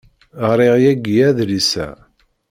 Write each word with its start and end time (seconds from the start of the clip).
Ɣriɣ 0.47 0.75
yagi 0.83 1.17
adlis-a. 1.29 1.87